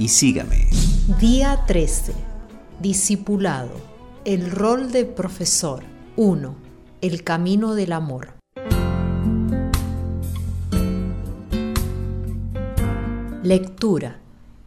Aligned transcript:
y 0.00 0.08
sígame. 0.08 0.66
Día 1.20 1.64
13. 1.66 2.14
Discipulado. 2.80 3.70
El 4.24 4.50
rol 4.50 4.92
de 4.92 5.04
profesor. 5.04 5.84
1. 6.16 6.56
El 7.02 7.22
camino 7.22 7.74
del 7.74 7.92
amor. 7.92 8.32
Lectura. 13.42 14.20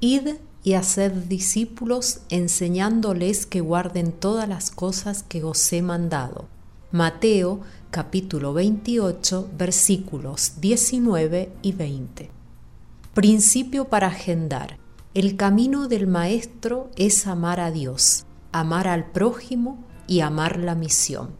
Id 0.00 0.34
y 0.62 0.74
haced 0.74 1.12
discípulos 1.12 2.20
enseñándoles 2.28 3.46
que 3.46 3.62
guarden 3.62 4.12
todas 4.12 4.46
las 4.46 4.70
cosas 4.70 5.22
que 5.22 5.42
os 5.42 5.72
he 5.72 5.80
mandado. 5.80 6.48
Mateo 6.92 7.60
capítulo 7.90 8.52
28 8.52 9.48
versículos 9.56 10.60
19 10.60 11.50
y 11.62 11.72
20. 11.72 12.30
Principio 13.14 13.86
para 13.86 14.08
agendar. 14.08 14.83
El 15.14 15.36
camino 15.36 15.86
del 15.86 16.08
Maestro 16.08 16.90
es 16.96 17.28
amar 17.28 17.60
a 17.60 17.70
Dios, 17.70 18.26
amar 18.50 18.88
al 18.88 19.12
prójimo 19.12 19.86
y 20.08 20.22
amar 20.22 20.58
la 20.58 20.74
misión. 20.74 21.36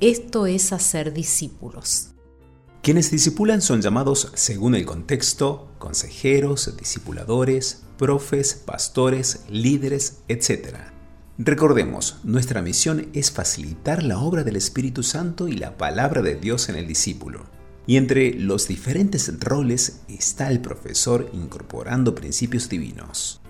Esto 0.00 0.46
es 0.46 0.72
hacer 0.72 1.12
discípulos. 1.12 2.08
Quienes 2.82 3.12
discipulan 3.12 3.62
son 3.62 3.80
llamados 3.80 4.32
según 4.34 4.74
el 4.74 4.84
contexto, 4.84 5.68
consejeros, 5.78 6.76
discipuladores, 6.76 7.84
profes, 7.96 8.54
pastores, 8.54 9.44
líderes, 9.48 10.22
etc. 10.26 10.78
Recordemos, 11.38 12.16
nuestra 12.24 12.60
misión 12.60 13.08
es 13.12 13.30
facilitar 13.30 14.02
la 14.02 14.18
obra 14.18 14.42
del 14.42 14.56
Espíritu 14.56 15.04
Santo 15.04 15.46
y 15.46 15.52
la 15.52 15.76
palabra 15.76 16.22
de 16.22 16.34
Dios 16.34 16.68
en 16.68 16.74
el 16.74 16.88
discípulo. 16.88 17.44
Y 17.86 17.96
entre 17.96 18.34
los 18.34 18.68
diferentes 18.68 19.32
roles 19.40 20.00
está 20.08 20.50
el 20.50 20.60
profesor 20.60 21.28
incorporando 21.32 22.14
principios 22.14 22.68
divinos. 22.68 23.40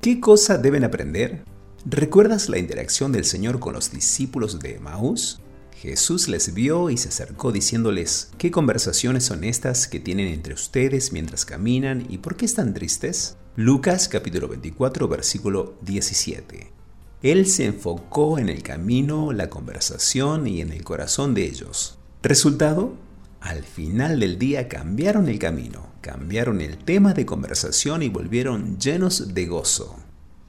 ¿Qué 0.00 0.20
cosa 0.20 0.58
deben 0.58 0.84
aprender? 0.84 1.44
¿Recuerdas 1.84 2.48
la 2.48 2.58
interacción 2.58 3.12
del 3.12 3.24
Señor 3.24 3.60
con 3.60 3.74
los 3.74 3.90
discípulos 3.90 4.58
de 4.58 4.78
Maús? 4.78 5.40
Jesús 5.80 6.28
les 6.28 6.54
vio 6.54 6.90
y 6.90 6.96
se 6.96 7.08
acercó 7.08 7.52
diciéndoles, 7.52 8.30
¿qué 8.36 8.50
conversaciones 8.50 9.24
son 9.24 9.44
estas 9.44 9.86
que 9.86 10.00
tienen 10.00 10.26
entre 10.28 10.54
ustedes 10.54 11.12
mientras 11.12 11.44
caminan 11.44 12.04
y 12.08 12.18
por 12.18 12.36
qué 12.36 12.46
están 12.46 12.74
tristes? 12.74 13.36
Lucas 13.54 14.08
capítulo 14.08 14.48
24 14.48 15.08
versículo 15.08 15.74
17. 15.82 16.72
Él 17.22 17.46
se 17.46 17.64
enfocó 17.64 18.38
en 18.38 18.48
el 18.48 18.62
camino, 18.62 19.32
la 19.32 19.48
conversación 19.50 20.46
y 20.46 20.60
en 20.60 20.72
el 20.72 20.84
corazón 20.84 21.34
de 21.34 21.44
ellos. 21.44 21.98
Resultado, 22.22 22.94
al 23.40 23.62
final 23.62 24.20
del 24.20 24.38
día 24.38 24.68
cambiaron 24.68 25.28
el 25.28 25.38
camino, 25.38 25.86
cambiaron 26.00 26.60
el 26.60 26.78
tema 26.78 27.14
de 27.14 27.24
conversación 27.24 28.02
y 28.02 28.08
volvieron 28.08 28.78
llenos 28.78 29.34
de 29.34 29.46
gozo. 29.46 29.96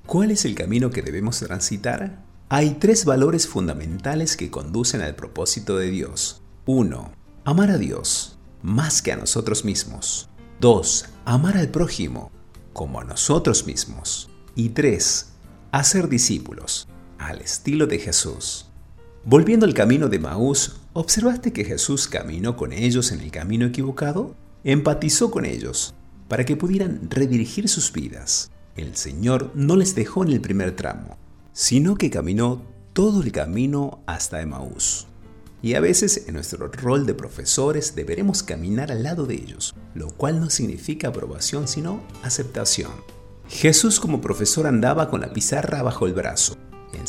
¿Cuál 0.05 0.31
es 0.31 0.45
el 0.45 0.55
camino 0.55 0.89
que 0.89 1.03
debemos 1.03 1.39
transitar? 1.39 2.23
Hay 2.49 2.71
tres 2.79 3.05
valores 3.05 3.47
fundamentales 3.47 4.35
que 4.35 4.49
conducen 4.49 5.01
al 5.01 5.15
propósito 5.15 5.77
de 5.77 5.91
Dios. 5.91 6.41
1. 6.65 7.11
Amar 7.45 7.69
a 7.69 7.77
Dios, 7.77 8.39
más 8.63 9.03
que 9.03 9.11
a 9.11 9.17
nosotros 9.17 9.65
mismos. 9.65 10.29
2. 10.59 11.05
Amar 11.25 11.57
al 11.57 11.69
prójimo, 11.69 12.31
como 12.73 12.99
a 12.99 13.03
nosotros 13.03 13.67
mismos. 13.67 14.29
Y 14.55 14.69
3. 14.69 15.27
Hacer 15.71 16.09
discípulos, 16.09 16.87
al 17.19 17.41
estilo 17.41 17.85
de 17.85 17.99
Jesús. 17.99 18.68
Volviendo 19.25 19.65
al 19.65 19.73
camino 19.73 20.07
de 20.07 20.17
Maús, 20.17 20.77
¿observaste 20.93 21.51
que 21.51 21.65
Jesús 21.65 22.07
caminó 22.07 22.55
con 22.55 22.71
ellos 22.71 23.11
en 23.11 23.19
el 23.19 23.31
camino 23.31 23.65
equivocado? 23.65 24.35
Empatizó 24.63 25.29
con 25.29 25.45
ellos 25.45 25.93
para 26.29 26.45
que 26.45 26.55
pudieran 26.55 27.01
redirigir 27.09 27.67
sus 27.67 27.91
vidas. 27.91 28.49
El 28.77 28.95
Señor 28.95 29.51
no 29.55 29.75
les 29.75 29.93
dejó 29.93 30.23
en 30.23 30.31
el 30.31 30.39
primer 30.39 30.73
tramo, 30.75 31.17
sino 31.51 31.95
que 31.95 32.09
caminó 32.09 32.63
todo 32.93 33.21
el 33.21 33.33
camino 33.33 34.01
hasta 34.05 34.41
Emaús. 34.41 35.07
Y 35.61 35.73
a 35.73 35.81
veces 35.81 36.23
en 36.27 36.35
nuestro 36.35 36.69
rol 36.69 37.05
de 37.05 37.13
profesores 37.13 37.95
deberemos 37.95 38.41
caminar 38.41 38.89
al 38.89 39.03
lado 39.03 39.25
de 39.25 39.35
ellos, 39.35 39.75
lo 39.93 40.07
cual 40.11 40.39
no 40.39 40.49
significa 40.49 41.09
aprobación 41.09 41.67
sino 41.67 42.01
aceptación. 42.23 42.91
Jesús 43.49 43.99
como 43.99 44.21
profesor 44.21 44.67
andaba 44.67 45.09
con 45.09 45.19
la 45.19 45.33
pizarra 45.33 45.81
bajo 45.81 46.05
el 46.05 46.13
brazo, 46.13 46.55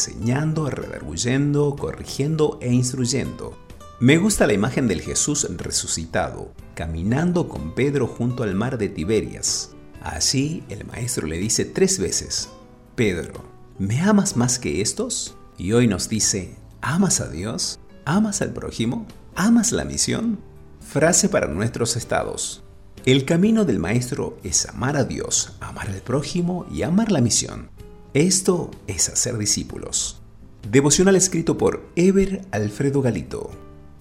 enseñando, 0.01 0.71
redarguyendo, 0.71 1.77
corrigiendo 1.77 2.59
e 2.63 2.73
instruyendo. 2.73 3.59
Me 3.99 4.17
gusta 4.17 4.47
la 4.47 4.55
imagen 4.55 4.89
del 4.89 5.03
Jesús 5.03 5.47
resucitado, 5.59 6.55
caminando 6.75 7.49
con 7.49 7.75
Pedro 7.75 8.07
junto 8.07 8.43
al 8.43 8.55
mar 8.55 8.79
de 8.79 8.89
Tiberias. 8.89 9.73
Así 10.01 10.65
el 10.71 10.87
maestro 10.87 11.27
le 11.27 11.37
dice 11.37 11.67
tres 11.67 11.99
veces, 11.99 12.49
Pedro, 12.95 13.45
¿me 13.79 14.01
amas 14.01 14.39
más 14.39 14.59
que 14.59 14.81
estos? 14.81 15.37
Y 15.59 15.73
hoy 15.73 15.87
nos 15.87 16.09
dice, 16.09 16.57
¿amas 16.81 17.21
a 17.21 17.29
Dios? 17.29 17.79
¿Amas 18.07 18.41
al 18.41 18.55
prójimo? 18.55 19.07
¿Amas 19.35 19.71
la 19.71 19.85
misión? 19.85 20.41
Frase 20.81 21.29
para 21.29 21.47
nuestros 21.47 21.95
estados. 21.97 22.65
El 23.05 23.27
camino 23.27 23.67
del 23.67 23.79
Maestro 23.79 24.39
es 24.45 24.67
amar 24.67 24.97
a 24.97 25.05
Dios, 25.05 25.53
amar 25.61 25.91
al 25.91 26.01
prójimo 26.01 26.65
y 26.73 26.85
amar 26.85 27.13
la 27.13 27.21
misión. 27.21 27.69
Esto 28.15 28.73
es 28.89 29.09
hacer 29.09 29.39
discípulos. 29.39 30.21
Devocional 30.69 31.15
escrito 31.15 31.57
por 31.57 31.89
Ever 31.95 32.45
Alfredo 32.51 33.03
Galito. 33.03 33.53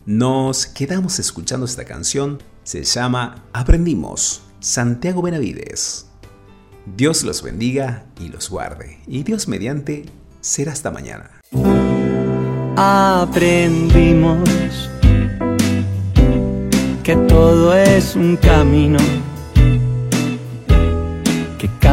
Nos 0.08 0.66
quedamos 0.66 1.20
escuchando 1.20 1.68
esta 1.68 1.86
canción. 1.86 2.42
Se 2.64 2.84
llama 2.84 3.46
Aprendimos, 3.54 4.42
Santiago 4.62 5.22
Benavides. 5.22 6.08
Dios 6.98 7.24
los 7.24 7.44
bendiga 7.44 8.08
y 8.20 8.30
los 8.30 8.50
guarde. 8.50 8.98
Y 9.06 9.22
Dios 9.22 9.48
mediante 9.48 10.06
será 10.42 10.72
hasta 10.72 10.90
mañana. 10.90 11.30
Aprendimos 12.78 14.50
que 17.04 17.16
todo 17.28 17.76
es 17.76 18.16
un 18.16 18.38
camino 18.38 18.98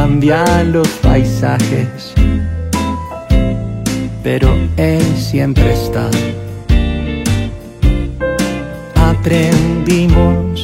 que 0.07 0.13
cambia 0.13 0.63
los 0.63 0.87
paisajes, 1.01 2.13
pero 4.23 4.55
Él 4.77 5.03
siempre 5.17 5.73
está. 5.73 6.09
Aprendimos 8.95 10.63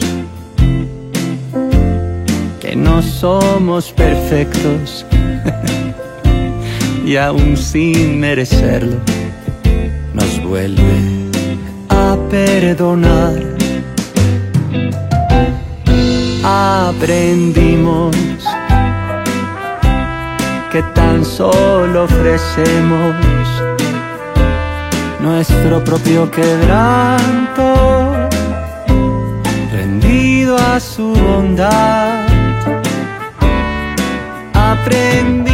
que 2.61 2.75
no 2.75 3.01
somos 3.01 3.91
perfectos 3.91 5.05
y 7.05 7.17
aún 7.17 7.57
sin 7.57 8.19
merecerlo 8.19 8.97
nos 10.13 10.41
vuelve 10.43 10.99
a 11.89 12.17
perdonar. 12.29 13.43
Aprendimos 16.43 18.15
que 20.73 20.81
tan 20.95 21.23
solo 21.23 22.05
ofrecemos 22.05 23.15
nuestro 25.19 25.83
propio 25.83 26.31
quebranto, 26.31 28.27
rendido 29.71 30.57
a 30.57 30.79
su 30.79 31.13
bondad. 31.13 32.25
Aprendimos 34.55 35.53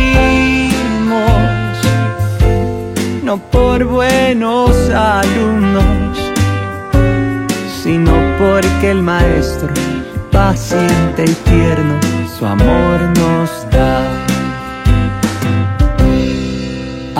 no 3.21 3.39
por 3.51 3.83
buenos 3.83 4.71
alumnos, 4.89 6.18
sino 7.83 8.13
porque 8.39 8.92
el 8.92 9.01
maestro, 9.01 9.68
paciente 10.31 11.25
y 11.27 11.33
tierno, 11.50 11.95
su 12.38 12.45
amor 12.45 13.01
nos 13.18 13.69
da. 13.69 14.28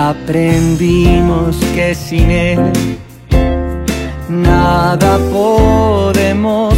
Aprendimos 0.07 1.57
que 1.75 1.94
sin 1.94 2.31
él 2.31 2.72
nada 4.30 5.19
podemos 5.30 6.74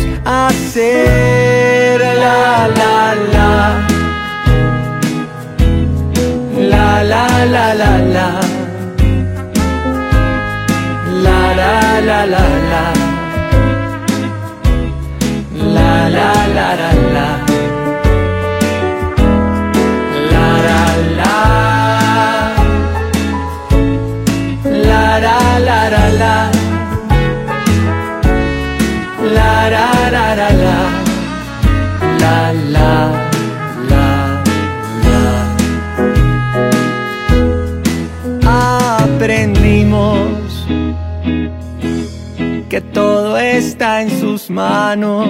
que 42.72 42.80
todo 42.80 43.38
está 43.38 44.02
en 44.02 44.10
sus 44.22 44.50
manos 44.50 45.28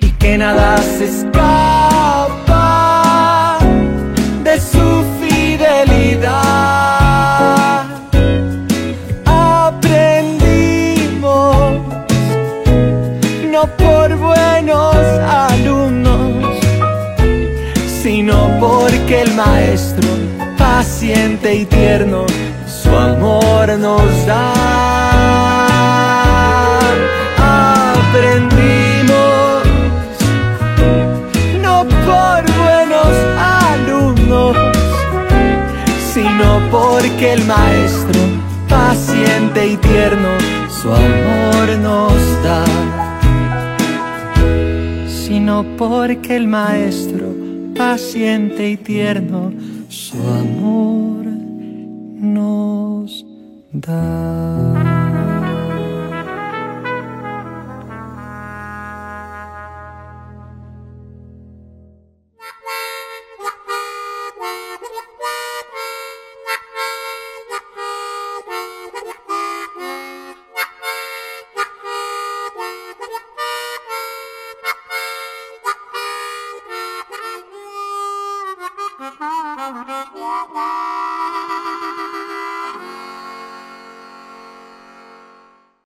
y 0.00 0.10
que 0.18 0.38
nada 0.38 0.78
se 0.78 1.04
escapa 1.04 2.48
de 4.42 4.58
su 4.58 5.04
fidelidad. 5.20 6.32
Aprendimos 9.26 10.22
no 13.52 13.66
por 13.76 14.16
buenos 14.16 14.96
alumnos, 15.28 16.56
sino 18.02 18.48
porque 18.58 19.20
el 19.20 19.34
maestro 19.34 20.08
paciente 20.56 21.54
y 21.54 21.66
tierno 21.66 22.24
su 22.66 22.88
amor 22.96 23.78
nos 23.78 24.26
da. 24.26 25.03
Porque 37.04 37.34
el 37.34 37.44
maestro 37.44 38.20
paciente 38.66 39.66
y 39.66 39.76
tierno 39.76 40.28
su 40.70 40.90
amor 40.90 41.78
nos 41.82 42.42
da. 42.42 42.64
Sino 45.06 45.66
porque 45.76 46.36
el 46.36 46.46
maestro 46.46 47.26
paciente 47.76 48.70
y 48.70 48.76
tierno 48.78 49.52
su 49.90 50.16
amor 50.16 51.26
nos 52.20 53.26
da. 53.70 54.73